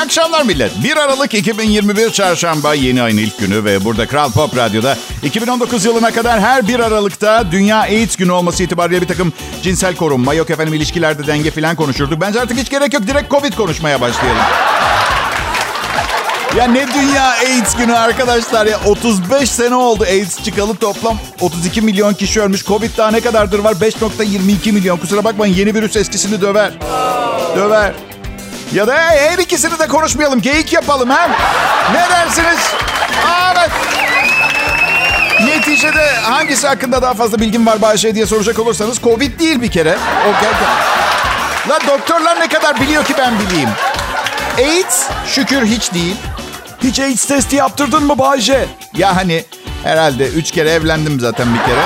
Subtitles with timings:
[0.00, 0.72] akşamlar millet.
[0.84, 6.10] 1 Aralık 2021 Çarşamba yeni ayın ilk günü ve burada Kral Pop Radyo'da 2019 yılına
[6.10, 9.32] kadar her 1 Aralık'ta Dünya AIDS günü olması itibariyle bir takım
[9.62, 12.20] cinsel korunma, yok efendim ilişkilerde denge falan konuşurduk.
[12.20, 13.06] Bence artık hiç gerek yok.
[13.06, 14.42] Direkt Covid konuşmaya başlayalım.
[16.56, 18.80] Ya ne dünya AIDS günü arkadaşlar ya.
[18.86, 22.64] 35 sene oldu AIDS çıkalı toplam 32 milyon kişi ölmüş.
[22.64, 23.72] Covid daha ne kadardır var?
[23.72, 24.96] 5.22 milyon.
[24.96, 26.72] Kusura bakmayın yeni virüs eskisini döver.
[27.56, 27.92] Döver.
[28.74, 30.42] Ya da her ikisini de konuşmayalım.
[30.42, 31.28] Geyik yapalım ha.
[31.92, 32.58] Ne dersiniz?
[33.26, 33.70] Aa, evet.
[35.44, 39.98] Neticede hangisi hakkında daha fazla bilgim var Bayşe diye soracak olursanız Covid değil bir kere.
[40.28, 40.32] O
[41.70, 43.68] La doktorlar ne kadar biliyor ki ben bileyim.
[44.58, 46.16] AIDS şükür hiç değil.
[46.82, 48.66] Hiç AIDS testi yaptırdın mı Bayce?
[48.96, 49.44] Ya hani
[49.84, 51.82] herhalde üç kere evlendim zaten bir kere.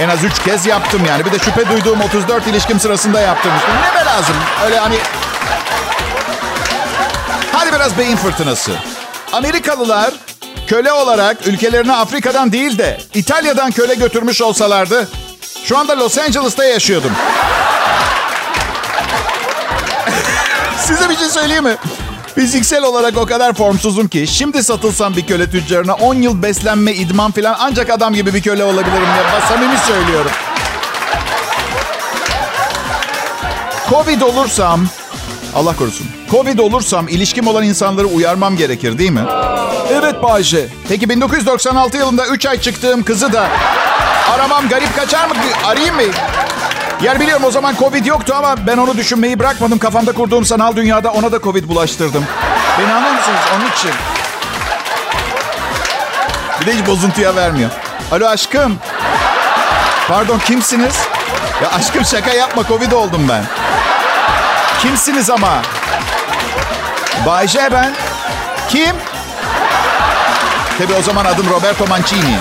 [0.00, 1.24] En az üç kez yaptım yani.
[1.24, 3.74] Bir de şüphe duyduğum 34 ilişkim sırasında yaptırmıştım.
[3.74, 4.36] Ne be lazım?
[4.64, 4.96] Öyle hani...
[7.78, 8.72] Biraz beyin fırtınası.
[9.32, 10.14] Amerikalılar
[10.66, 15.08] köle olarak ülkelerine Afrika'dan değil de İtalya'dan köle götürmüş olsalardı...
[15.64, 17.12] Şu anda Los Angeles'ta yaşıyordum.
[20.86, 21.76] Size bir şey söyleyeyim mi?
[22.34, 27.30] Fiziksel olarak o kadar formsuzum ki şimdi satılsam bir köle tüccarına 10 yıl beslenme, idman
[27.30, 29.40] falan ancak adam gibi bir köle olabilirim ya.
[29.48, 30.30] Samimi söylüyorum.
[33.90, 34.88] Covid olursam,
[35.58, 36.06] Allah korusun.
[36.30, 39.22] Covid olursam ilişkim olan insanları uyarmam gerekir değil mi?
[39.92, 40.68] Evet Bayce.
[40.88, 43.48] Peki 1996 yılında 3 ay çıktığım kızı da
[44.34, 45.34] aramam garip kaçar mı?
[45.64, 46.02] Arayayım mı?
[47.02, 49.78] Yer biliyorum o zaman Covid yoktu ama ben onu düşünmeyi bırakmadım.
[49.78, 52.24] Kafamda kurduğum sanal dünyada ona da Covid bulaştırdım.
[52.78, 53.40] Beni anlıyor musunuz?
[53.56, 53.90] Onun için.
[56.60, 57.70] Bir de hiç bozuntuya vermiyor.
[58.12, 58.78] Alo aşkım.
[60.08, 60.96] Pardon kimsiniz?
[61.62, 63.44] Ya aşkım şaka yapma Covid oldum ben.
[64.82, 65.62] Kimsiniz ama?
[67.26, 67.92] Bayce ben.
[68.68, 68.96] Kim?
[70.78, 72.38] Tabii o zaman adım Roberto Mancini.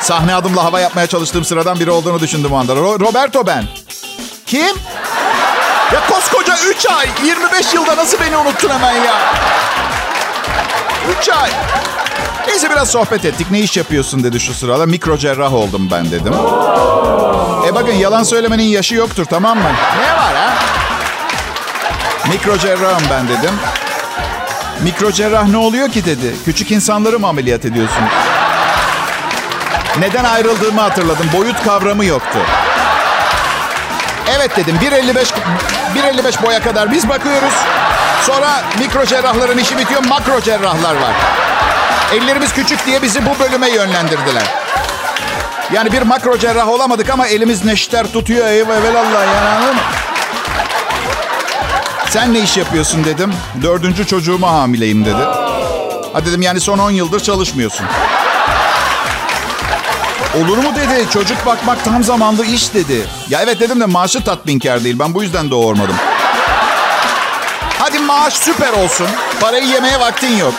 [0.00, 2.72] Sahne adımla hava yapmaya çalıştığım sıradan biri olduğunu düşündüm o anda.
[2.72, 3.64] Ro- Roberto ben.
[4.46, 4.76] Kim?
[5.92, 9.14] Ya koskoca 3 ay, 25 yılda nasıl beni unuttun hemen ya?
[11.20, 11.50] 3 ay.
[12.48, 13.50] Neyse biraz sohbet ettik.
[13.50, 14.86] Ne iş yapıyorsun dedi şu sırada.
[14.86, 16.34] Mikro cerrah oldum ben dedim.
[17.68, 19.70] E bakın yalan söylemenin yaşı yoktur tamam mı?
[20.00, 20.54] Ne var ha?
[22.28, 23.54] Mikro cerrahım ben dedim.
[24.82, 26.34] Mikro cerrah ne oluyor ki dedi.
[26.44, 28.02] Küçük insanları mı ameliyat ediyorsun?
[29.98, 31.26] Neden ayrıldığımı hatırladım.
[31.32, 32.38] Boyut kavramı yoktu.
[34.36, 35.32] Evet dedim 1.55
[35.94, 37.54] 1.55 boya kadar biz bakıyoruz.
[38.22, 40.04] Sonra mikro cerrahların işi bitiyor.
[40.04, 41.12] Makro cerrahlar var.
[42.14, 44.42] Ellerimiz küçük diye bizi bu bölüme yönlendirdiler.
[45.72, 48.46] Yani bir makro cerrah olamadık ama elimiz neşter tutuyor.
[48.46, 49.76] Eyvah evelallah yani anladın?
[52.14, 53.32] Sen ne iş yapıyorsun dedim.
[53.62, 55.22] Dördüncü çocuğuma hamileyim dedi.
[56.12, 57.86] Ha dedim yani son 10 yıldır çalışmıyorsun.
[60.34, 61.10] Olur mu dedi.
[61.12, 63.06] Çocuk bakmak tam zamanlı iş dedi.
[63.28, 64.98] Ya evet dedim de maaşı tatminkar değil.
[64.98, 65.94] Ben bu yüzden doğurmadım.
[67.78, 69.06] Hadi maaş süper olsun.
[69.40, 70.54] Parayı yemeye vaktin yok.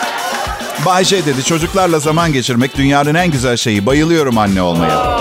[0.86, 3.86] Bayce dedi çocuklarla zaman geçirmek dünyanın en güzel şeyi.
[3.86, 5.18] Bayılıyorum anne olmaya.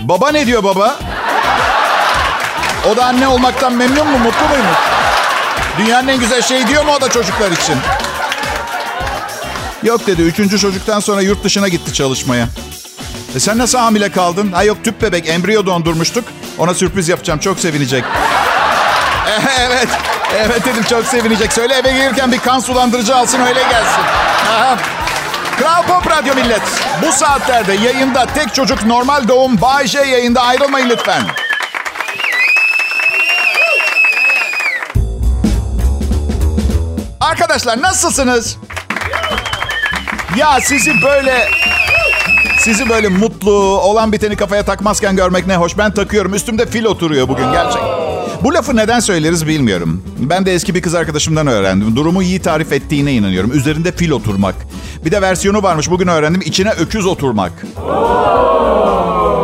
[0.00, 0.98] Baba ne diyor baba?
[2.92, 4.18] O da anne olmaktan memnun mu?
[4.18, 5.03] Mutlu muymuş?
[5.78, 7.76] Dünyanın en güzel şeyi diyor mu o da çocuklar için?
[9.82, 10.22] Yok dedi.
[10.22, 12.48] Üçüncü çocuktan sonra yurt dışına gitti çalışmaya.
[13.36, 14.52] E sen nasıl hamile kaldın?
[14.52, 16.24] Ha yok tüp bebek, embriyo dondurmuştuk.
[16.58, 17.38] Ona sürpriz yapacağım.
[17.40, 18.04] Çok sevinecek.
[19.58, 19.88] evet.
[20.36, 21.52] Evet dedim çok sevinecek.
[21.52, 24.02] Söyle eve gelirken bir kan sulandırıcı alsın öyle gelsin.
[24.50, 24.76] Aha.
[25.58, 26.62] Kral Pop Radyo millet.
[27.02, 31.22] Bu saatlerde yayında tek çocuk normal doğum Bay J yayında ayrılmayın lütfen.
[37.34, 38.56] Arkadaşlar nasılsınız?
[40.36, 41.48] Ya sizi böyle
[42.58, 45.78] sizi böyle mutlu, olan biteni kafaya takmazken görmek ne hoş.
[45.78, 46.34] Ben takıyorum.
[46.34, 47.82] Üstümde fil oturuyor bugün gerçek.
[48.42, 50.02] Bu lafı neden söyleriz bilmiyorum.
[50.18, 51.96] Ben de eski bir kız arkadaşımdan öğrendim.
[51.96, 53.52] Durumu iyi tarif ettiğine inanıyorum.
[53.52, 54.54] Üzerinde fil oturmak.
[55.04, 56.42] Bir de versiyonu varmış bugün öğrendim.
[56.44, 57.52] İçine öküz oturmak.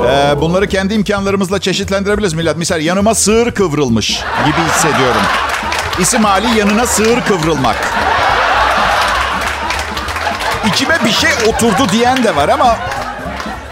[0.07, 2.57] Ee, bunları kendi imkanlarımızla çeşitlendirebiliriz millet.
[2.57, 4.09] Misal yanıma sığır kıvrılmış
[4.47, 5.23] gibi hissediyorum.
[6.00, 7.76] İsim hali yanına sığır kıvrılmak.
[10.67, 12.76] İçime bir şey oturdu diyen de var ama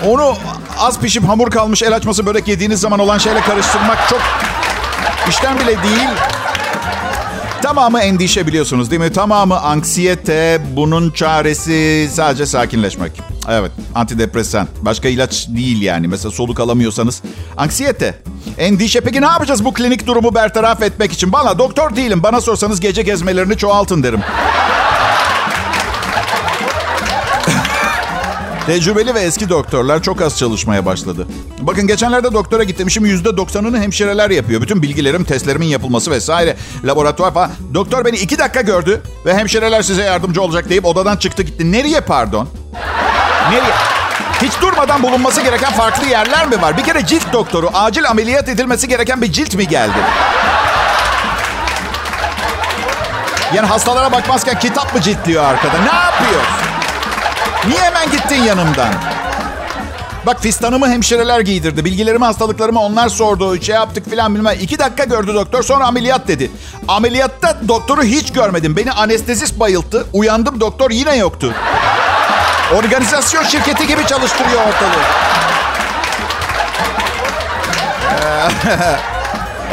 [0.07, 0.37] onu
[0.79, 4.21] az pişip hamur kalmış el açması börek yediğiniz zaman olan şeyle karıştırmak çok
[5.29, 6.09] işten bile değil.
[7.63, 9.13] Tamamı endişe biliyorsunuz değil mi?
[9.13, 13.13] Tamamı anksiyete, bunun çaresi sadece sakinleşmek.
[13.51, 14.69] Evet, antidepresan.
[14.83, 16.09] Başka ilaç değil yani.
[16.09, 17.23] Mesela soluk alamıyorsanız.
[17.57, 18.15] Anksiyete,
[18.59, 19.01] endişe.
[19.01, 21.33] Peki ne yapacağız bu klinik durumu bertaraf etmek için?
[21.33, 22.23] Bana doktor değilim.
[22.23, 24.21] Bana sorsanız gece gezmelerini çoğaltın derim.
[28.69, 31.27] Tecrübeli ve eski doktorlar çok az çalışmaya başladı.
[31.61, 32.91] Bakın geçenlerde doktora gittim.
[32.91, 34.63] Şimdi %90'ını hemşireler yapıyor.
[34.63, 36.57] Bütün bilgilerim, testlerimin yapılması vesaire.
[36.85, 37.51] Laboratuvar falan.
[37.75, 41.73] Doktor beni iki dakika gördü ve hemşireler size yardımcı olacak deyip odadan çıktı gitti.
[41.73, 42.49] Nereye pardon?
[43.51, 43.75] Nereye?
[44.43, 46.77] Hiç durmadan bulunması gereken farklı yerler mi var?
[46.77, 49.99] Bir kere cilt doktoru, acil ameliyat edilmesi gereken bir cilt mi geldi?
[53.55, 55.79] Yani hastalara bakmazken kitap mı ciltliyor arkada?
[55.79, 56.58] Ne yapıyor?
[57.67, 58.89] Niye hemen gittin yanımdan?
[60.27, 61.85] Bak fistanımı hemşireler giydirdi.
[61.85, 63.63] Bilgilerimi, hastalıklarımı onlar sordu.
[63.63, 64.57] Şey yaptık filan bilmem.
[64.61, 66.51] İki dakika gördü doktor sonra ameliyat dedi.
[66.89, 68.77] Ameliyatta doktoru hiç görmedim.
[68.77, 70.07] Beni anestezist bayılttı.
[70.13, 71.55] Uyandım doktor yine yoktu.
[72.75, 75.03] Organizasyon şirketi gibi çalıştırıyor ortalığı.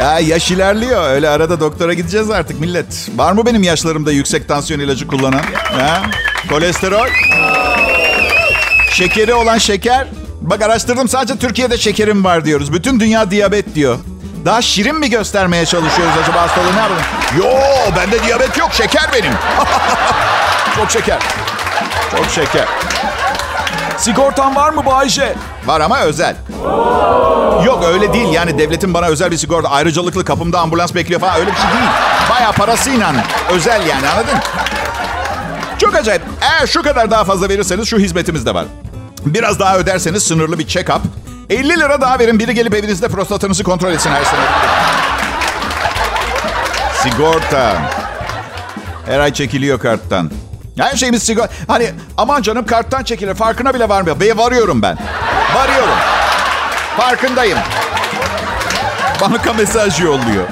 [0.00, 1.10] ya yaş ilerliyor.
[1.10, 3.08] Öyle arada doktora gideceğiz artık millet.
[3.16, 5.42] Var mı benim yaşlarımda yüksek tansiyon ilacı kullanan?
[5.54, 6.02] Ha?
[6.48, 7.06] Kolesterol?
[8.90, 10.06] Şekeri olan şeker.
[10.40, 12.72] Bak araştırdım sadece Türkiye'de şekerim var diyoruz.
[12.72, 13.98] Bütün dünya diyabet diyor.
[14.44, 17.02] Daha şirin mi göstermeye çalışıyoruz acaba hastalığı ne yapalım?
[17.38, 17.44] Yo
[17.96, 19.32] bende diyabet yok şeker benim.
[20.76, 21.18] Çok şeker.
[22.16, 22.64] Çok şeker.
[23.98, 25.34] Sigortan var mı Bayşe?
[25.66, 26.36] Var ama özel.
[27.64, 31.50] Yok öyle değil yani devletin bana özel bir sigorta ayrıcalıklı kapımda ambulans bekliyor falan öyle
[31.50, 31.90] bir şey değil.
[32.30, 33.12] Baya parasıyla
[33.50, 34.38] özel yani anladın?
[35.78, 36.22] Çok acayip.
[36.40, 38.64] Eğer şu kadar daha fazla verirseniz şu hizmetimiz de var.
[39.26, 41.00] Biraz daha öderseniz sınırlı bir check-up.
[41.50, 44.40] 50 lira daha verin biri gelip evinizde prostatınızı kontrol etsin her sene.
[47.02, 47.76] Sigorta.
[49.06, 50.30] Her ay çekiliyor karttan.
[50.78, 51.52] Her şeyimiz sigorta.
[51.68, 54.20] Hani aman canım karttan çekilir farkına bile varmıyor.
[54.20, 54.98] Ve varıyorum ben.
[55.54, 55.94] Varıyorum.
[56.96, 57.58] Farkındayım.
[59.20, 60.44] Banka mesaj yolluyor.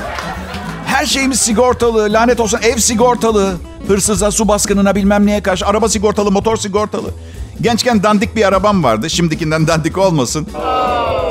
[0.86, 2.12] Her şeyimiz sigortalı.
[2.12, 3.54] Lanet olsun ev sigortalı.
[3.88, 5.66] Hırsıza, su baskınına bilmem neye karşı.
[5.66, 7.10] Araba sigortalı, motor sigortalı.
[7.60, 9.10] Gençken dandik bir arabam vardı.
[9.10, 10.46] Şimdikinden dandik olmasın.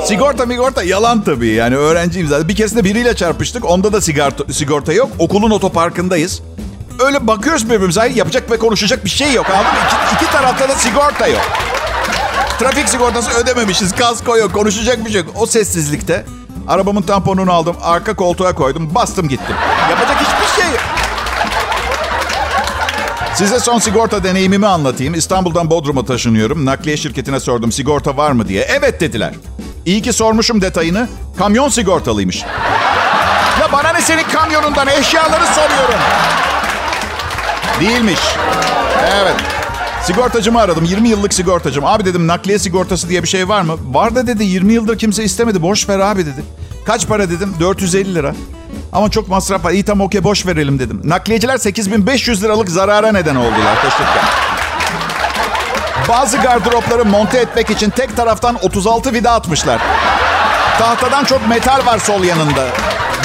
[0.04, 1.48] Sigorta migorta yalan tabii.
[1.48, 2.48] Yani öğrenciyim zaten.
[2.48, 3.64] Bir keresinde biriyle çarpıştık.
[3.70, 5.10] Onda da sigorta, sigorta yok.
[5.18, 6.42] Okulun otoparkındayız.
[7.06, 8.12] Öyle bakıyoruz birbirimize.
[8.14, 9.46] Yapacak ve konuşacak bir şey yok.
[9.50, 9.78] Anladın mı?
[10.16, 11.42] İki tarafta da sigorta yok.
[12.58, 13.92] Trafik sigortası ödememişiz.
[13.92, 14.52] Kasko yok.
[14.52, 15.30] Konuşacak bir şey yok.
[15.40, 16.24] O sessizlikte
[16.68, 17.76] arabamın tamponunu aldım.
[17.82, 18.94] Arka koltuğa koydum.
[18.94, 19.56] Bastım gittim.
[19.90, 20.23] Yapacak
[23.36, 25.14] Size son sigorta deneyimimi anlatayım.
[25.14, 26.64] İstanbul'dan Bodrum'a taşınıyorum.
[26.66, 28.62] Nakliye şirketine sordum sigorta var mı diye.
[28.62, 29.34] Evet dediler.
[29.86, 31.08] İyi ki sormuşum detayını.
[31.38, 32.42] Kamyon sigortalıymış.
[33.60, 36.00] Ya bana ne senin kamyonundan eşyaları soruyorum.
[37.80, 38.20] Değilmiş.
[39.22, 39.34] Evet.
[40.02, 40.84] Sigortacımı aradım.
[40.84, 41.84] 20 yıllık sigortacım.
[41.84, 43.76] Abi dedim nakliye sigortası diye bir şey var mı?
[43.92, 45.62] Var da dedi 20 yıldır kimse istemedi.
[45.62, 46.44] Boş ver abi dedi.
[46.86, 47.54] Kaç para dedim?
[47.60, 48.34] 450 lira.
[48.94, 49.70] Ama çok masraf var.
[49.70, 51.00] İyi tamam okey boş verelim dedim.
[51.04, 54.24] Nakliyeciler 8500 liralık zarara neden oldular taşırken.
[56.08, 59.80] Bazı gardıropları monte etmek için tek taraftan 36 vida atmışlar.
[60.78, 62.66] Tahtadan çok metal var sol yanında.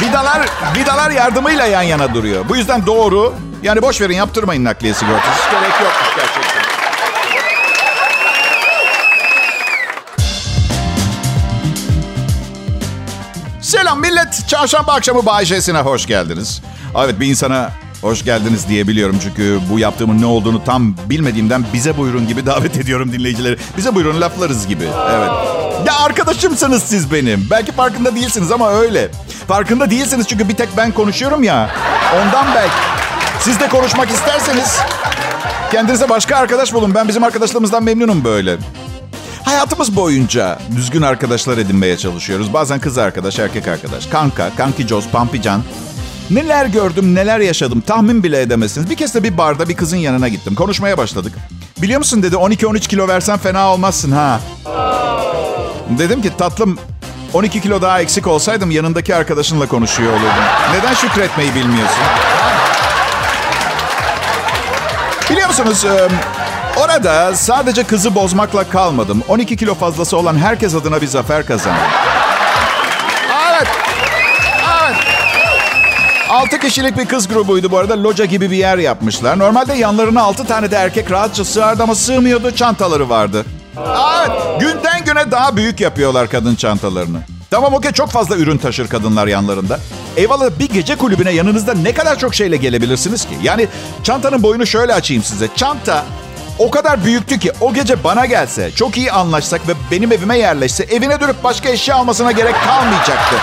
[0.01, 0.41] Vidalar,
[0.75, 2.49] vidalar yardımıyla yan yana duruyor.
[2.49, 3.33] Bu yüzden doğru.
[3.63, 5.31] Yani boş verin yaptırmayın nakliye sigortası.
[5.31, 6.48] Hiç gerek yok gerçekten.
[13.79, 14.47] Selam millet.
[14.47, 16.61] Çarşamba akşamı Bayşe'sine hoş geldiniz.
[16.97, 17.71] Evet bir insana
[18.01, 19.19] hoş geldiniz diyebiliyorum.
[19.23, 23.57] Çünkü bu yaptığımın ne olduğunu tam bilmediğimden bize buyurun gibi davet ediyorum dinleyicileri.
[23.77, 24.83] Bize buyurun laflarız gibi.
[24.83, 25.29] Evet.
[25.85, 27.47] Ya arkadaşımsınız siz benim.
[27.51, 29.11] Belki farkında değilsiniz ama öyle.
[29.47, 31.69] Farkında değilsiniz çünkü bir tek ben konuşuyorum ya.
[32.15, 32.73] Ondan belki.
[33.41, 34.77] Siz de konuşmak isterseniz
[35.71, 36.95] kendinize başka arkadaş bulun.
[36.95, 38.57] Ben bizim arkadaşlığımızdan memnunum böyle.
[39.43, 42.53] Hayatımız boyunca düzgün arkadaşlar edinmeye çalışıyoruz.
[42.53, 45.63] Bazen kız arkadaş, erkek arkadaş, kanka, kanki Joz, pampican.
[46.29, 48.89] Neler gördüm, neler yaşadım tahmin bile edemezsiniz.
[48.89, 50.55] Bir kez de bir barda bir kızın yanına gittim.
[50.55, 51.33] Konuşmaya başladık.
[51.81, 54.39] Biliyor musun dedi 12-13 kilo versen fena olmazsın ha.
[55.99, 56.79] Dedim ki tatlım
[57.33, 60.43] 12 kilo daha eksik olsaydım yanındaki arkadaşınla konuşuyor olurdum.
[60.73, 62.03] Neden şükretmeyi bilmiyorsun?
[65.29, 65.85] Biliyor musunuz
[66.83, 69.23] orada sadece kızı bozmakla kalmadım.
[69.27, 71.81] 12 kilo fazlası olan herkes adına bir zafer kazandım.
[73.51, 73.67] Evet.
[74.83, 74.95] Evet.
[76.29, 78.03] 6 kişilik bir kız grubuydu bu arada.
[78.03, 79.39] Loca gibi bir yer yapmışlar.
[79.39, 82.51] Normalde yanlarına 6 tane de erkek rahatça sığardı ama sığmıyordu.
[82.55, 83.45] Çantaları vardı.
[83.77, 84.31] Evet.
[84.59, 87.19] Günden güne daha büyük yapıyorlar kadın çantalarını.
[87.51, 89.79] Tamam okey çok fazla ürün taşır kadınlar yanlarında.
[90.17, 93.37] Eyvallah bir gece kulübüne yanınızda ne kadar çok şeyle gelebilirsiniz ki?
[93.43, 93.67] Yani
[94.03, 95.47] çantanın boyunu şöyle açayım size.
[95.55, 96.05] Çanta
[96.59, 100.83] o kadar büyüktü ki o gece bana gelse, çok iyi anlaşsak ve benim evime yerleşse
[100.83, 103.35] evine dönüp başka eşya almasına gerek kalmayacaktı.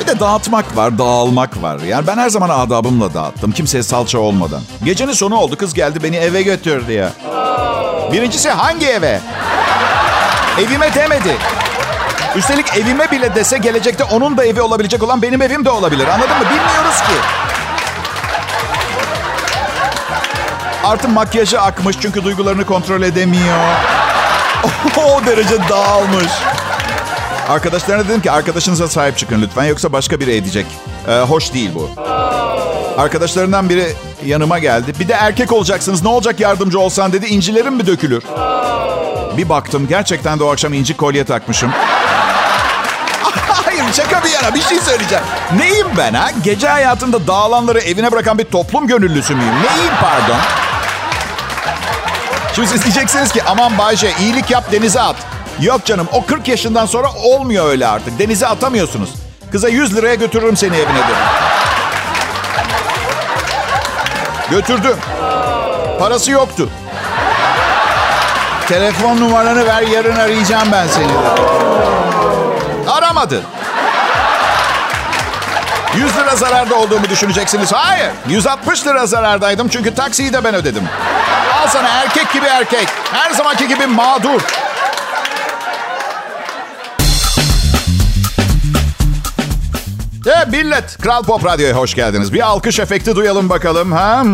[0.00, 1.78] Bir de dağıtmak var, dağılmak var.
[1.80, 3.52] Yani ben her zaman adabımla dağıttım.
[3.52, 4.60] Kimseye salça olmadan.
[4.84, 5.56] Gecenin sonu oldu.
[5.56, 7.12] Kız geldi beni eve götürdü ya.
[8.12, 9.20] Birincisi hangi eve?
[10.60, 11.36] Evime demedi.
[12.36, 16.06] Üstelik evime bile dese gelecekte onun da evi olabilecek olan benim evim de olabilir.
[16.08, 16.44] Anladın mı?
[16.44, 17.47] Bilmiyoruz ki.
[20.88, 23.58] Artı makyajı akmış çünkü duygularını kontrol edemiyor.
[24.96, 26.32] o derece dağılmış.
[27.48, 30.66] Arkadaşlarına dedim ki arkadaşınıza sahip çıkın lütfen yoksa başka biri edecek.
[31.08, 31.90] Ee, hoş değil bu.
[32.98, 33.92] Arkadaşlarından biri
[34.26, 34.92] yanıma geldi.
[35.00, 37.26] Bir de erkek olacaksınız ne olacak yardımcı olsan dedi.
[37.26, 38.22] İncilerim mi dökülür?
[39.36, 41.70] Bir baktım gerçekten de o akşam inci kolye takmışım.
[43.64, 45.24] Hayır şaka bir yana bir şey söyleyeceğim.
[45.56, 46.30] Neyim ben ha?
[46.44, 49.54] Gece hayatında dağılanları evine bırakan bir toplum gönüllüsü müyüm?
[49.54, 50.38] Neyim pardon?
[52.54, 55.16] Şimdi siz diyeceksiniz ki aman Bayce iyilik yap denize at.
[55.60, 58.18] Yok canım o 40 yaşından sonra olmuyor öyle artık.
[58.18, 59.10] Denize atamıyorsunuz.
[59.52, 61.12] Kıza 100 liraya götürürüm seni evine de.
[64.50, 64.96] Götürdüm.
[65.98, 66.68] Parası yoktu.
[68.68, 71.12] Telefon numaranı ver yarın arayacağım ben seni.
[72.90, 73.42] Aramadı.
[75.96, 77.72] 100 lira zararda olduğumu düşüneceksiniz.
[77.72, 78.10] Hayır.
[78.28, 80.82] 160 lira zarardaydım çünkü taksiyi de ben ödedim.
[81.58, 82.88] Al sana erkek gibi erkek.
[83.12, 84.40] Her zamanki gibi mağdur.
[90.26, 92.32] E millet, Kral Pop Radyo'ya hoş geldiniz.
[92.32, 93.92] Bir alkış efekti duyalım bakalım.
[93.92, 94.24] Ha?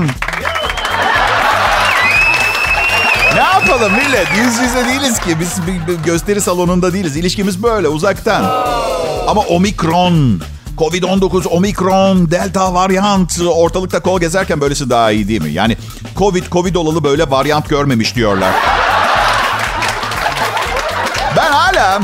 [3.35, 4.29] Ne yapalım millet?
[4.37, 5.41] Yüz yüze değiliz ki.
[5.41, 5.61] Biz
[6.05, 7.17] gösteri salonunda değiliz.
[7.17, 8.45] İlişkimiz böyle uzaktan.
[9.29, 10.41] Ama omikron,
[10.79, 15.53] Covid-19, omikron, delta varyant ortalıkta kol gezerken böylesi daha iyi değil mi?
[15.53, 15.77] Yani
[16.17, 18.53] Covid, Covid olalı böyle varyant görmemiş diyorlar.
[21.37, 22.01] Ben hala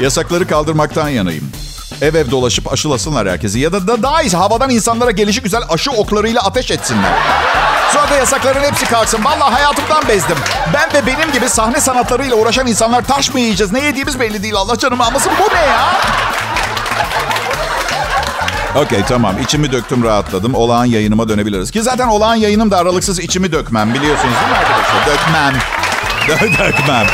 [0.00, 1.52] yasakları kaldırmaktan yanayım.
[2.02, 3.58] Ev ev dolaşıp aşılasınlar herkesi.
[3.58, 7.12] Ya da, da daha iyisi havadan insanlara gelişi güzel aşı oklarıyla ateş etsinler.
[7.92, 9.24] Sonra da yasakların hepsi kalksın.
[9.24, 10.36] Vallahi hayatımdan bezdim.
[10.74, 13.72] Ben ve benim gibi sahne sanatlarıyla uğraşan insanlar taş mı yiyeceğiz?
[13.72, 14.54] Ne yediğimiz belli değil.
[14.54, 15.32] Allah canımı almasın.
[15.40, 16.00] Bu ne ya?
[18.76, 19.36] Okey tamam.
[19.42, 20.54] İçimi döktüm rahatladım.
[20.54, 21.70] Olağan yayınıma dönebiliriz.
[21.70, 23.94] Ki zaten olağan yayınım da aralıksız içimi dökmem.
[23.94, 25.06] Biliyorsunuz değil mi arkadaşlar?
[25.06, 25.54] Dökmem.
[26.58, 27.06] dökmem.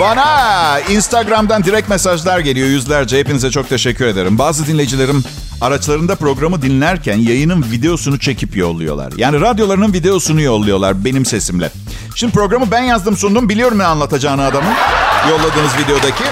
[0.00, 3.18] Bana Instagram'dan direkt mesajlar geliyor yüzlerce.
[3.18, 4.38] Hepinize çok teşekkür ederim.
[4.38, 5.24] Bazı dinleyicilerim
[5.60, 9.12] araçlarında programı dinlerken yayının videosunu çekip yolluyorlar.
[9.16, 11.70] Yani radyolarının videosunu yolluyorlar benim sesimle.
[12.14, 13.48] Şimdi programı ben yazdım sundum.
[13.48, 14.72] Biliyorum ne anlatacağını adamın.
[15.30, 16.24] Yolladığınız videodaki.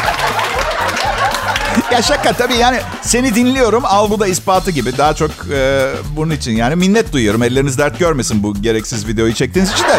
[1.93, 4.99] Ya şaka tabii yani seni dinliyorum al bu da ispatı gibi.
[4.99, 7.43] Daha çok e, bunun için yani minnet duyuyorum.
[7.43, 9.99] Elleriniz dert görmesin bu gereksiz videoyu çektiğiniz için de.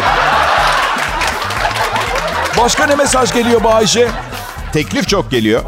[2.58, 4.08] Başka ne mesaj geliyor Bayşe?
[4.72, 5.62] Teklif çok geliyor.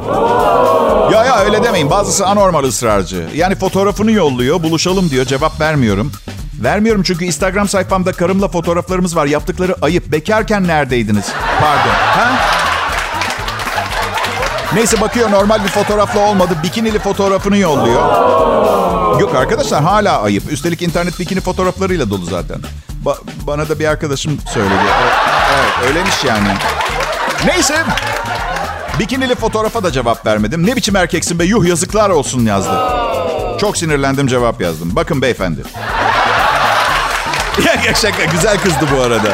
[1.12, 1.90] Ya ya öyle demeyin.
[1.90, 3.26] Bazısı anormal ısrarcı.
[3.34, 5.24] Yani fotoğrafını yolluyor, buluşalım diyor.
[5.24, 6.12] Cevap vermiyorum.
[6.62, 9.26] Vermiyorum çünkü Instagram sayfamda karımla fotoğraflarımız var.
[9.26, 10.12] Yaptıkları ayıp.
[10.12, 11.26] Bekarken neredeydiniz?
[11.60, 11.92] Pardon.
[11.94, 12.57] Ha?
[14.74, 16.52] Neyse bakıyor normal bir fotoğrafla olmadı.
[16.62, 18.02] Bikinili fotoğrafını yolluyor.
[19.20, 20.52] Yok arkadaşlar hala ayıp.
[20.52, 22.58] Üstelik internet bikini fotoğraflarıyla dolu zaten.
[23.04, 24.74] Ba- bana da bir arkadaşım söyledi.
[25.54, 26.48] Evet öyleymiş yani.
[27.46, 27.76] Neyse.
[28.98, 30.66] Bikinili fotoğrafa da cevap vermedim.
[30.66, 32.80] Ne biçim erkeksin be yuh yazıklar olsun yazdı.
[33.60, 34.90] Çok sinirlendim cevap yazdım.
[34.96, 35.62] Bakın beyefendi.
[37.94, 39.32] şaka güzel kızdı bu arada.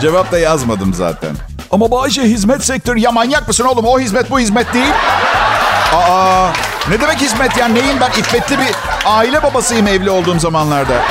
[0.00, 1.36] Cevap da yazmadım zaten.
[1.74, 3.00] Ama Bayce hizmet sektörü.
[3.00, 3.84] Ya manyak mısın oğlum?
[3.84, 4.92] O hizmet bu hizmet değil.
[5.94, 6.48] Aa,
[6.90, 7.68] ne demek hizmet ya?
[7.68, 8.20] Neyim ben?
[8.20, 8.74] İffetli bir
[9.06, 11.02] aile babasıyım evli olduğum zamanlarda.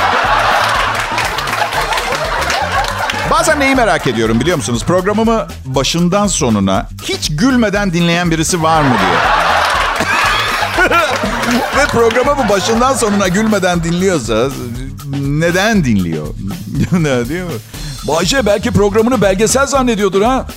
[3.30, 4.84] Bazen neyi merak ediyorum biliyor musunuz?
[4.84, 9.20] Programımı başından sonuna hiç gülmeden dinleyen birisi var mı diye.
[11.76, 14.48] Ve programımı başından sonuna gülmeden dinliyorsa
[15.20, 16.26] neden dinliyor?
[17.28, 17.52] değil mi?
[18.08, 20.46] Bayce belki programını belgesel zannediyordur ha.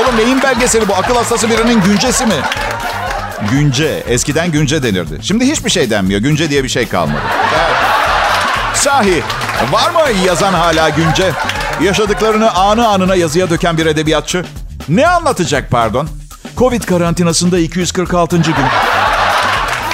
[0.00, 0.94] Oğlum neyin belgeseli bu?
[0.94, 2.34] Akıl hastası birinin güncesi mi?
[3.50, 4.02] Günce.
[4.08, 5.18] Eskiden günce denirdi.
[5.22, 6.20] Şimdi hiçbir şey denmiyor.
[6.20, 7.20] Günce diye bir şey kalmadı.
[7.54, 7.76] Evet.
[8.74, 9.22] Sahi
[9.72, 11.32] var mı yazan hala günce?
[11.82, 14.44] Yaşadıklarını anı anına yazıya döken bir edebiyatçı.
[14.88, 16.08] Ne anlatacak pardon?
[16.56, 18.36] Covid karantinasında 246.
[18.36, 18.54] gün.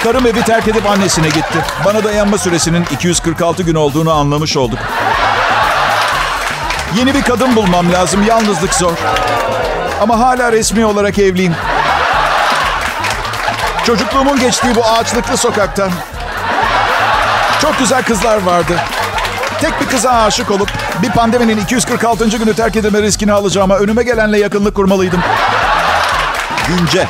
[0.03, 1.65] Karım evi terk edip annesine gitti.
[1.85, 4.79] Bana dayanma süresinin 246 gün olduğunu anlamış olduk.
[6.97, 8.23] Yeni bir kadın bulmam lazım.
[8.23, 8.97] Yalnızlık zor.
[10.01, 11.55] Ama hala resmi olarak evliyim.
[13.85, 15.89] Çocukluğumun geçtiği bu ağaçlıklı sokakta
[17.61, 18.79] çok güzel kızlar vardı.
[19.61, 20.69] Tek bir kıza aşık olup
[21.01, 22.27] bir pandeminin 246.
[22.27, 25.19] günü terk edilme riskini alacağıma önüme gelenle yakınlık kurmalıydım.
[26.67, 27.07] Günce.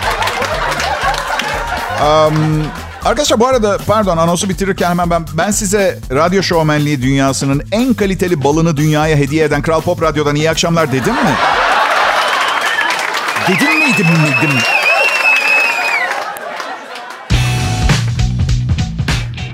[2.02, 2.64] Um,
[3.06, 8.44] arkadaşlar bu arada pardon anonsu bitirirken hemen ben ben size radyo şovmenliği dünyasının en kaliteli
[8.44, 11.36] balını dünyaya hediye eden Kral Pop Radyo'dan iyi akşamlar dedim mi?
[13.48, 14.60] Dedim miydim miydim?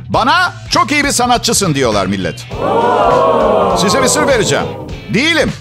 [0.09, 2.45] Bana çok iyi bir sanatçısın diyorlar millet.
[3.81, 4.65] Size bir sır vereceğim.
[5.13, 5.51] Değilim.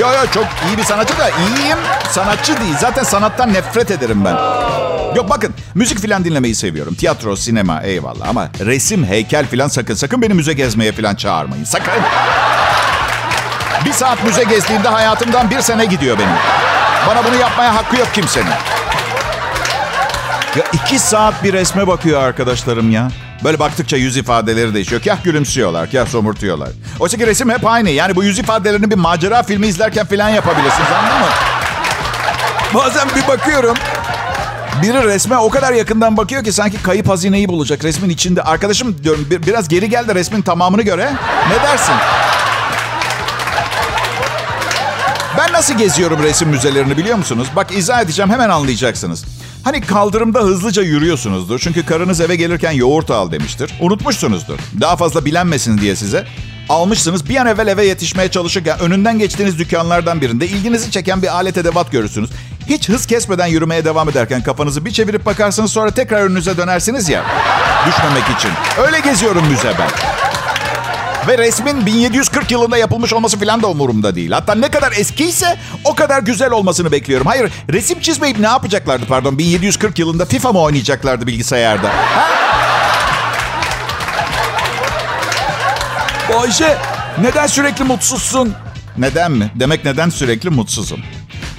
[0.00, 1.78] Yo yo çok iyi bir sanatçı da iyiyim
[2.10, 2.74] sanatçı değil.
[2.80, 4.36] Zaten sanattan nefret ederim ben.
[5.16, 6.94] Yok bakın müzik filan dinlemeyi seviyorum.
[6.94, 11.64] Tiyatro, sinema eyvallah ama resim, heykel filan sakın sakın beni müze gezmeye filan çağırmayın.
[11.64, 11.92] Sakın.
[13.84, 16.36] Bir saat müze gezdiğimde hayatımdan bir sene gidiyor benim.
[17.08, 18.50] Bana bunu yapmaya hakkı yok kimsenin.
[20.56, 23.08] Ya iki saat bir resme bakıyor arkadaşlarım ya.
[23.44, 25.02] Böyle baktıkça yüz ifadeleri değişiyor.
[25.02, 26.68] Kah gülümsüyorlar, kah somurtuyorlar.
[27.00, 27.90] Oysa ki resim hep aynı.
[27.90, 31.26] Yani bu yüz ifadelerini bir macera filmi izlerken falan yapabilirsiniz anladın mı?
[32.74, 33.76] Bazen bir bakıyorum.
[34.82, 38.42] Biri resme o kadar yakından bakıyor ki sanki kayıp hazineyi bulacak resmin içinde.
[38.42, 41.12] Arkadaşım diyorum biraz geri gel de resmin tamamını göre.
[41.48, 41.94] Ne dersin?
[45.38, 47.48] Ben nasıl geziyorum resim müzelerini biliyor musunuz?
[47.56, 49.24] Bak izah edeceğim hemen anlayacaksınız.
[49.66, 51.58] Hani kaldırımda hızlıca yürüyorsunuzdur.
[51.58, 53.74] Çünkü karınız eve gelirken yoğurt al demiştir.
[53.80, 54.58] Unutmuşsunuzdur.
[54.80, 56.26] Daha fazla bilenmesin diye size.
[56.68, 61.58] Almışsınız bir an evvel eve yetişmeye çalışırken önünden geçtiğiniz dükkanlardan birinde ilginizi çeken bir alet
[61.58, 62.30] edevat görürsünüz.
[62.68, 67.24] Hiç hız kesmeden yürümeye devam ederken kafanızı bir çevirip bakarsınız sonra tekrar önünüze dönersiniz ya.
[67.86, 68.50] Düşmemek için.
[68.86, 69.90] Öyle geziyorum müze ben.
[71.28, 74.30] Ve resmin 1740 yılında yapılmış olması falan da umurumda değil.
[74.30, 77.26] Hatta ne kadar eskiyse o kadar güzel olmasını bekliyorum.
[77.26, 79.38] Hayır resim çizmeyip ne yapacaklardı pardon?
[79.38, 81.88] 1740 yılında FIFA mı oynayacaklardı bilgisayarda?
[81.88, 82.26] Ha?
[86.40, 86.78] Ayşe
[87.20, 88.54] neden sürekli mutsuzsun?
[88.98, 89.50] Neden mi?
[89.54, 91.00] Demek neden sürekli mutsuzum?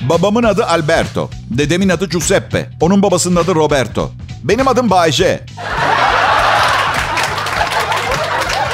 [0.01, 1.29] Babamın adı Alberto.
[1.49, 2.69] Dedemin adı Giuseppe.
[2.81, 4.11] Onun babasının adı Roberto.
[4.43, 5.45] Benim adım Bayce.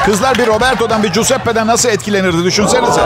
[0.06, 3.02] Kızlar bir Roberto'dan bir Giuseppe'den nasıl etkilenirdi düşünsenize.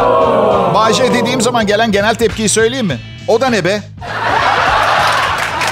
[0.73, 2.99] Bayce dediğim zaman gelen genel tepkiyi söyleyeyim mi?
[3.27, 3.81] O da ne be?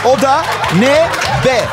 [0.06, 0.42] O da
[0.80, 1.10] ne
[1.46, 1.64] be?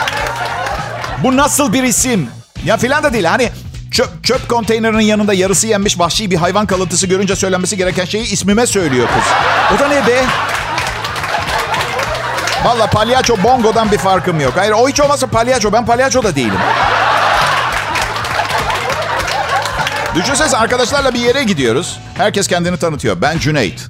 [1.18, 2.28] Bu nasıl bir isim?
[2.64, 3.50] Ya filan da değil hani
[3.90, 8.66] çöp, çöp konteynerinin yanında yarısı yenmiş vahşi bir hayvan kalıntısı görünce söylenmesi gereken şeyi ismime
[8.66, 9.24] söylüyor kız.
[9.76, 10.24] O da ne be?
[12.64, 14.52] Valla palyaço bongodan bir farkım yok.
[14.56, 15.72] Hayır o hiç olmazsa palyaço.
[15.72, 16.58] Ben palyaço da değilim.
[20.14, 21.98] Düşünsenize arkadaşlarla bir yere gidiyoruz.
[22.14, 23.20] Herkes kendini tanıtıyor.
[23.20, 23.88] Ben Cüneyt.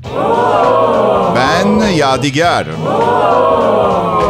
[1.36, 2.66] Ben Yadigar.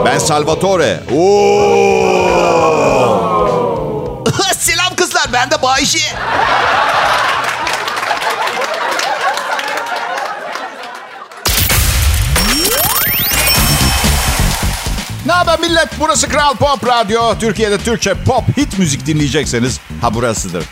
[0.05, 1.01] Ben Salvatore.
[4.59, 5.25] Selam kızlar.
[5.33, 5.99] Ben de Bayşe.
[15.27, 15.89] Ne haber millet?
[16.01, 17.39] Burası Kral Pop Radyo.
[17.41, 20.65] Türkiye'de Türkçe pop hit müzik dinleyecekseniz ha burasıdır.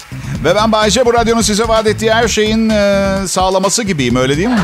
[0.44, 4.48] Ve ben Bayce bu radyonun size vaat ettiği her şeyin e, sağlaması gibiyim öyle değil
[4.48, 4.60] mi?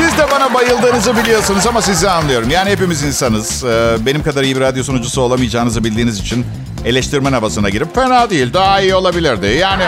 [0.00, 2.50] Siz de bana bayıldığınızı biliyorsunuz ama sizi anlıyorum.
[2.50, 3.64] Yani hepimiz insanız.
[3.64, 6.46] E, benim kadar iyi bir radyo sunucusu olamayacağınızı bildiğiniz için
[6.84, 9.46] eleştirmen havasına girip fena değil daha iyi olabilirdi.
[9.46, 9.84] Yani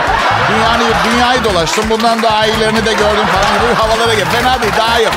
[0.49, 4.25] dünyanı, dünyayı dolaştım bundan daha iyilerini de gördüm falan gibi havalara gir.
[4.25, 5.07] Fena değil daha iyi.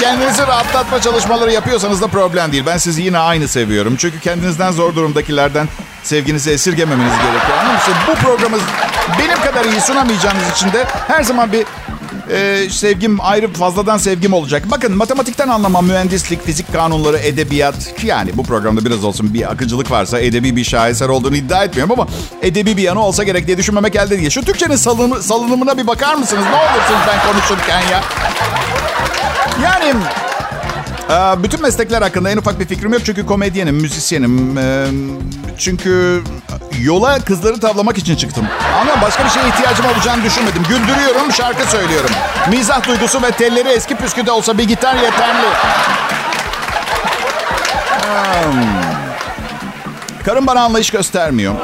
[0.00, 2.66] Kendinizi rahatlatma çalışmaları yapıyorsanız da problem değil.
[2.66, 3.96] Ben sizi yine aynı seviyorum.
[3.98, 5.68] Çünkü kendinizden zor durumdakilerden
[6.02, 7.58] sevginizi esirgememeniz gerekiyor.
[7.60, 7.96] Anladın mı?
[8.08, 8.56] Bu programı
[9.18, 11.66] benim kadar iyi sunamayacağınız için de her zaman bir
[12.30, 14.62] e, sevgim ayrı fazladan sevgim olacak.
[14.70, 17.94] Bakın matematikten anlamam mühendislik, fizik kanunları, edebiyat.
[18.02, 22.08] Yani bu programda biraz olsun bir akıcılık varsa edebi bir şaheser olduğunu iddia etmiyorum ama
[22.42, 24.30] edebi bir yanı olsa gerek diye düşünmemek elde değil.
[24.30, 26.44] Şu Türkçenin salınımı, salınımına bir bakar mısınız?
[26.44, 28.04] Ne olursunuz ben konuşurken ya.
[29.62, 29.94] Yani
[31.42, 34.58] bütün meslekler hakkında en ufak bir fikrim yok çünkü komedyenim, müzisyenim.
[35.58, 36.22] Çünkü
[36.82, 38.46] yola kızları tavlamak için çıktım.
[38.80, 40.62] Ama başka bir şeye ihtiyacım olacağını düşünmedim.
[40.68, 42.10] Güldürüyorum, şarkı söylüyorum.
[42.50, 45.46] Mizah duygusu ve telleri eski püskü de olsa bir gitar yeterli.
[50.24, 51.54] Karım bana anlayış göstermiyor.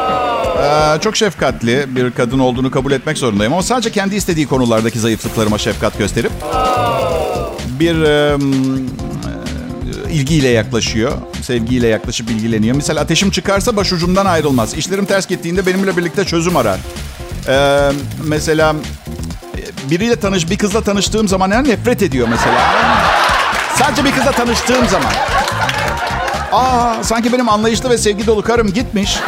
[0.62, 3.52] Ee, çok şefkatli bir kadın olduğunu kabul etmek zorundayım.
[3.52, 6.32] Ama sadece kendi istediği konulardaki zayıflıklarıma şefkat gösterip
[7.80, 7.96] bir
[10.14, 11.12] ilgiyle yaklaşıyor.
[11.42, 12.76] Sevgiyle yaklaşıp ilgileniyor.
[12.76, 14.74] Mesela ateşim çıkarsa başucumdan ayrılmaz.
[14.74, 16.78] İşlerim ters gittiğinde benimle birlikte çözüm arar.
[17.48, 17.90] Ee,
[18.24, 18.76] mesela
[19.90, 22.58] biriyle tanış, bir kızla tanıştığım zaman yani nefret ediyor mesela.
[23.78, 25.12] Sadece bir kızla tanıştığım zaman.
[26.52, 29.18] Aa, sanki benim anlayışlı ve sevgi dolu karım gitmiş.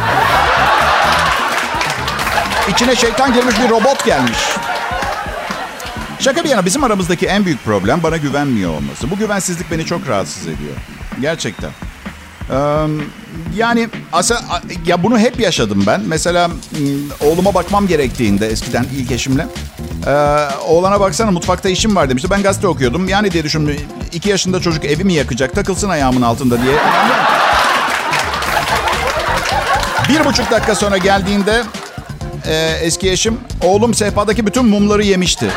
[2.68, 4.38] İçine şeytan girmiş bir robot gelmiş.
[6.18, 9.10] Şaka bir yana bizim aramızdaki en büyük problem bana güvenmiyor olması.
[9.10, 10.74] Bu güvensizlik beni çok rahatsız ediyor.
[11.20, 11.70] Gerçekten.
[13.56, 14.40] Yani aslında
[14.86, 16.02] ya bunu hep yaşadım ben.
[16.06, 16.50] Mesela
[17.20, 19.46] oğluma bakmam gerektiğinde eskiden ilk eşimle.
[20.66, 22.30] Oğlana baksana mutfakta işim var demişti.
[22.30, 23.08] Ben gazete okuyordum.
[23.08, 23.76] Yani diye düşündüm.
[24.12, 26.74] iki yaşında çocuk evi mi yakacak takılsın ayağımın altında diye.
[30.08, 31.62] Bir buçuk dakika sonra geldiğinde
[32.48, 35.50] e, eski eşim oğlum sehpadaki bütün mumları yemişti.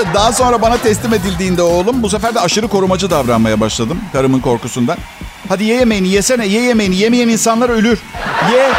[0.00, 4.40] De daha sonra bana teslim edildiğinde oğlum bu sefer de aşırı korumacı davranmaya başladım karımın
[4.40, 4.98] korkusundan.
[5.48, 7.98] Hadi ye yemeğini yesene ye yemeğini yemeyen insanlar ölür.
[8.52, 8.70] Ye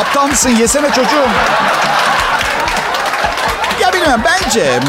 [0.00, 1.28] aptal mısın yesene çocuğum.
[3.80, 4.80] Ya bilmem bence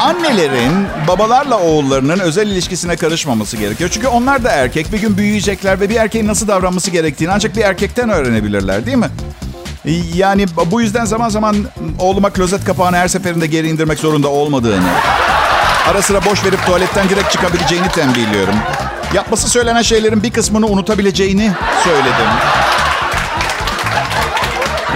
[0.00, 3.90] annelerin babalarla oğullarının özel ilişkisine karışmaması gerekiyor.
[3.92, 7.62] Çünkü onlar da erkek bir gün büyüyecekler ve bir erkeğin nasıl davranması gerektiğini ancak bir
[7.62, 9.08] erkekten öğrenebilirler değil mi?
[10.14, 11.56] Yani bu yüzden zaman zaman
[11.98, 14.88] oğluma klozet kapağını her seferinde geri indirmek zorunda olmadığını,
[15.90, 18.54] ara sıra boş verip tuvaletten direkt çıkabileceğini tembihliyorum.
[19.14, 21.52] Yapması söylenen şeylerin bir kısmını unutabileceğini
[21.84, 22.26] söyledim.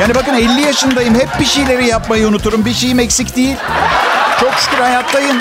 [0.01, 1.15] Yani bakın 50 yaşındayım.
[1.15, 2.65] Hep bir şeyleri yapmayı unuturum.
[2.65, 3.57] Bir şeyim eksik değil.
[4.40, 5.37] Çok şükür hayattayım.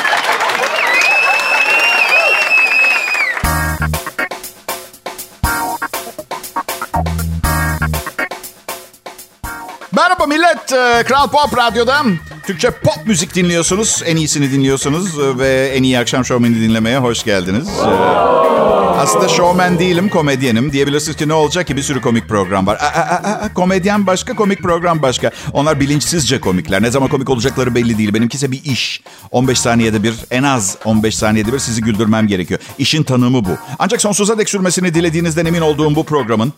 [9.95, 10.73] Merhaba millet.
[10.73, 12.03] Ee, Kral Pop Radyo'da
[12.47, 14.03] Türkçe pop müzik dinliyorsunuz.
[14.05, 17.67] En iyisini dinliyorsunuz ee, ve en iyi akşam şovmeni dinlemeye hoş geldiniz.
[17.67, 18.58] Ee,
[18.99, 20.71] aslında şovmen değilim, komedyenim.
[20.71, 22.75] Diyebilirsiniz ki ne olacak ki bir sürü komik program var.
[22.75, 25.31] Aa, aa, aa, komedyen başka, komik program başka.
[25.53, 26.81] Onlar bilinçsizce komikler.
[26.81, 28.13] Ne zaman komik olacakları belli değil.
[28.13, 29.01] Benimki ise bir iş.
[29.31, 32.59] 15 saniyede bir, en az 15 saniyede bir sizi güldürmem gerekiyor.
[32.77, 33.51] İşin tanımı bu.
[33.79, 36.53] Ancak sonsuza dek sürmesini dilediğinizden emin olduğum bu programın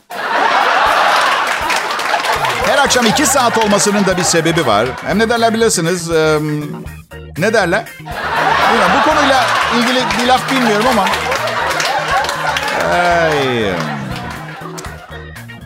[2.66, 4.88] her akşam iki saat olmasının da bir sebebi var.
[5.06, 6.12] Hem ne derler bilirsiniz.
[6.12, 6.40] Ee,
[7.38, 7.86] ne derler?
[8.00, 9.44] Bilmiyorum, bu konuyla
[9.78, 11.06] ilgili bir laf bilmiyorum ama.
[12.92, 13.74] Ay.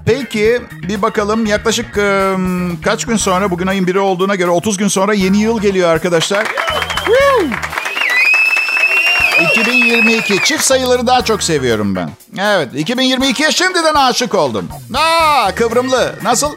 [0.06, 2.36] Peki bir bakalım yaklaşık e,
[2.84, 6.48] kaç gün sonra bugün ayın biri olduğuna göre 30 gün sonra yeni yıl geliyor arkadaşlar.
[9.52, 12.10] 2022 çift sayıları daha çok seviyorum ben.
[12.40, 14.70] Evet 2022'ye şimdiden aşık oldum.
[14.94, 16.56] Aa kıvrımlı nasıl?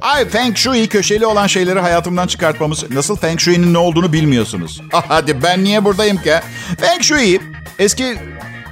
[0.00, 2.90] Ay Feng Shui köşeli olan şeyleri hayatımdan çıkartmamız.
[2.90, 4.80] Nasıl Feng Shui'nin ne olduğunu bilmiyorsunuz.
[4.92, 6.34] Ah, hadi ben niye buradayım ki?
[6.80, 7.40] Feng Shui
[7.78, 8.18] eski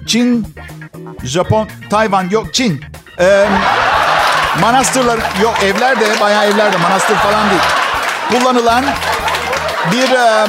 [0.06, 0.46] Çin,
[1.24, 2.80] Japon, Tayvan yok Çin.
[3.20, 3.46] Ee,
[4.60, 7.62] manastırlar yok evler de bayağı evler de manastır falan değil.
[8.30, 8.84] Kullanılan
[9.92, 10.46] bir e,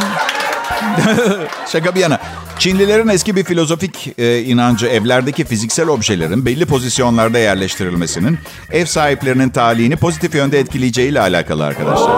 [1.72, 2.20] şaka bir yana.
[2.60, 8.40] Çinlilerin eski bir filozofik e, inancı evlerdeki fiziksel objelerin belli pozisyonlarda yerleştirilmesinin
[8.72, 12.12] ev sahiplerinin talihini pozitif yönde etkileyeceğiyle alakalı arkadaşlar.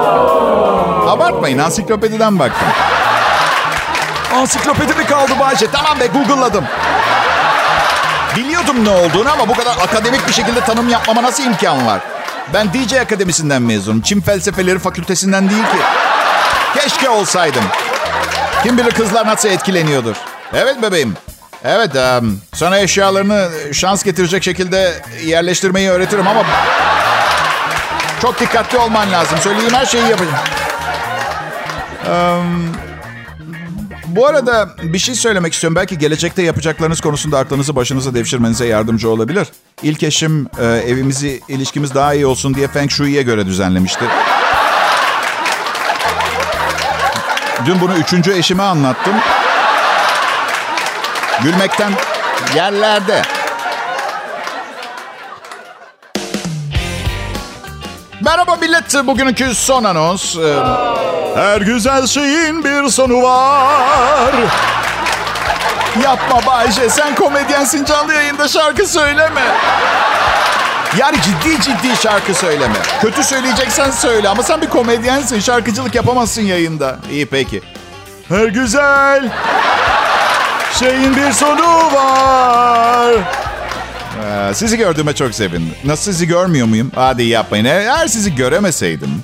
[1.07, 2.67] Abartmayın ansiklopediden baktım.
[4.35, 5.67] Ansiklopedi mi kaldı Bayce?
[5.71, 6.63] Tamam be Google'ladım.
[8.37, 12.01] Biliyordum ne olduğunu ama bu kadar akademik bir şekilde tanım yapmama nasıl imkan var?
[12.53, 14.01] Ben DJ Akademisi'nden mezunum.
[14.01, 15.77] Çin Felsefeleri Fakültesinden değil ki.
[16.73, 17.63] Keşke olsaydım.
[18.63, 20.15] Kim bilir kızlar nasıl etkileniyordur.
[20.53, 21.13] Evet bebeğim.
[21.63, 24.93] Evet um, sana eşyalarını şans getirecek şekilde
[25.25, 26.43] yerleştirmeyi öğretirim ama...
[28.21, 29.37] Çok dikkatli olman lazım.
[29.43, 30.45] Söyleyeyim her şeyi yapacağım.
[32.09, 32.71] Um,
[34.17, 35.75] bu arada bir şey söylemek istiyorum.
[35.75, 39.47] Belki gelecekte yapacaklarınız konusunda aklınızı başınıza devşirmenize yardımcı olabilir.
[39.83, 44.05] İlk eşim e, evimizi, ilişkimiz daha iyi olsun diye Feng Shui'ye göre düzenlemişti.
[47.65, 49.13] Dün bunu üçüncü eşime anlattım.
[51.43, 51.91] Gülmekten
[52.55, 53.21] yerlerde.
[58.21, 59.07] Merhaba millet.
[59.07, 60.37] Bugünkü son anons.
[61.37, 64.33] Her güzel şeyin bir sonu var.
[66.03, 66.89] Yapma Bayce.
[66.89, 69.41] Sen komedyensin canlı yayında şarkı söyleme.
[70.97, 72.75] Yani ciddi ciddi şarkı söyleme.
[73.01, 75.39] Kötü söyleyeceksen söyle ama sen bir komedyensin.
[75.39, 76.95] Şarkıcılık yapamazsın yayında.
[77.11, 77.61] İyi peki.
[78.29, 79.29] Her güzel
[80.79, 83.13] şeyin bir sonu var.
[84.23, 85.75] Ee, sizi gördüğüme çok sevindim.
[85.83, 86.91] Nasıl sizi görmüyor muyum?
[86.95, 87.65] Hadi yapmayın.
[87.65, 89.23] Eğer sizi göremeseydim.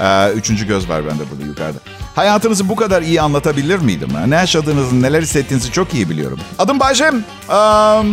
[0.00, 1.78] Ee, üçüncü göz var bende burada yukarıda.
[2.14, 4.08] Hayatınızı bu kadar iyi anlatabilir miydim?
[4.26, 6.40] Ne yaşadığınızı, neler hissettiğinizi çok iyi biliyorum.
[6.58, 7.24] Adım Baycem.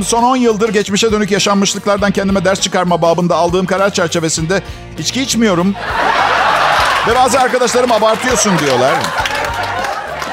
[0.04, 4.62] Son 10 yıldır geçmişe dönük yaşanmışlıklardan kendime ders çıkarma babında aldığım karar çerçevesinde
[5.00, 5.76] içki içmiyorum.
[7.08, 8.94] Ve bazı arkadaşlarım abartıyorsun diyorlar.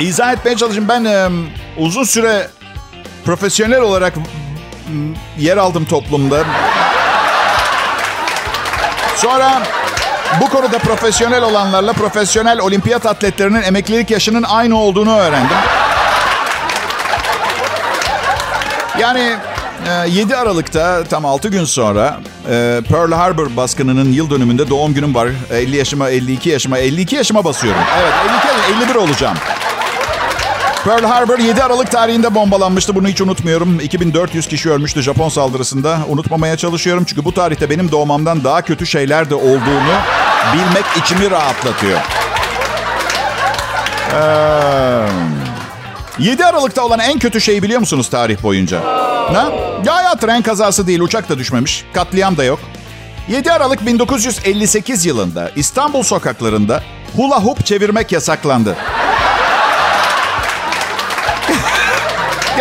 [0.01, 0.89] İzah etmeye çalışayım.
[0.89, 1.33] Ben
[1.79, 2.49] uzun süre
[3.25, 4.15] profesyonel olarak
[5.39, 6.45] yer aldım toplumda.
[9.17, 9.63] Sonra
[10.41, 15.57] bu konuda profesyonel olanlarla profesyonel olimpiyat atletlerinin emeklilik yaşının aynı olduğunu öğrendim.
[18.99, 19.37] Yani
[20.09, 25.15] 7 e, Aralık'ta tam 6 gün sonra e, Pearl Harbor baskınının yıl dönümünde doğum günüm
[25.15, 25.29] var.
[25.51, 27.81] 50 yaşıma, 52 yaşıma, 52 yaşıma basıyorum.
[28.01, 28.13] Evet
[28.71, 29.37] 52 51 olacağım.
[30.87, 32.95] Pearl Harbor 7 Aralık tarihinde bombalanmıştı.
[32.95, 33.81] Bunu hiç unutmuyorum.
[33.81, 35.99] 2400 kişi ölmüştü Japon saldırısında.
[36.09, 39.95] Unutmamaya çalışıyorum çünkü bu tarihte benim doğmamdan daha kötü şeyler de olduğunu
[40.53, 42.01] bilmek içimi rahatlatıyor.
[44.15, 45.09] Ee,
[46.19, 48.81] 7 Aralık'ta olan en kötü şeyi biliyor musunuz tarih boyunca?
[49.33, 49.45] Ne?
[49.85, 52.59] Ya ya tren kazası değil, uçak da düşmemiş, katliam da yok.
[53.29, 56.83] 7 Aralık 1958 yılında İstanbul sokaklarında
[57.17, 58.77] hula hoop çevirmek yasaklandı.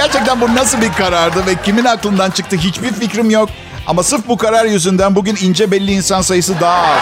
[0.06, 3.50] Gerçekten bu nasıl bir karardı ve kimin aklından çıktı hiçbir fikrim yok.
[3.88, 7.02] Ama sırf bu karar yüzünden bugün ince belli insan sayısı daha az.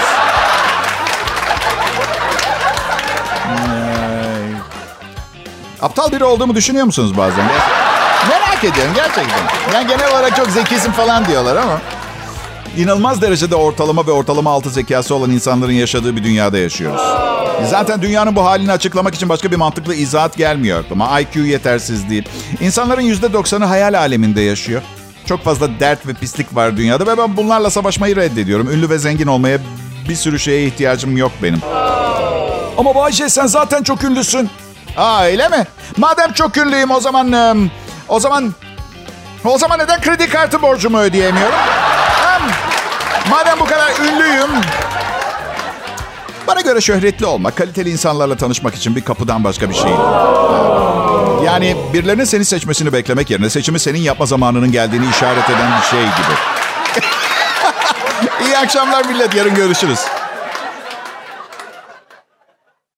[5.81, 7.45] Aptal biri olduğumu düşünüyor musunuz bazen?
[8.29, 9.73] Merak ediyorum gerçekten.
[9.73, 11.81] Yani genel olarak çok zekisin falan diyorlar ama...
[12.77, 17.01] İnanılmaz derecede ortalama ve ortalama altı zekası olan insanların yaşadığı bir dünyada yaşıyoruz.
[17.69, 20.83] Zaten dünyanın bu halini açıklamak için başka bir mantıklı izahat gelmiyor.
[20.91, 22.29] Ama IQ yetersiz değil.
[22.61, 24.81] İnsanların yüzde doksanı hayal aleminde yaşıyor.
[25.25, 28.71] Çok fazla dert ve pislik var dünyada ve ben bunlarla savaşmayı reddediyorum.
[28.71, 29.57] Ünlü ve zengin olmaya
[30.09, 31.59] bir sürü şeye ihtiyacım yok benim.
[32.77, 34.49] Ama Bayce sen zaten çok ünlüsün.
[34.97, 35.67] Aa öyle mi?
[35.97, 37.69] Madem çok ünlüyüm o zaman...
[38.07, 38.53] O zaman...
[39.45, 41.55] O zaman neden kredi kartı borcumu ödeyemiyorum?
[43.29, 44.49] Madem bu kadar ünlüyüm...
[46.47, 49.97] Bana göre şöhretli olmak, kaliteli insanlarla tanışmak için bir kapıdan başka bir şey değil.
[51.45, 55.99] Yani birilerinin seni seçmesini beklemek yerine seçimi senin yapma zamanının geldiğini işaret eden bir şey
[56.01, 56.35] gibi.
[58.45, 59.99] İyi akşamlar millet, yarın görüşürüz.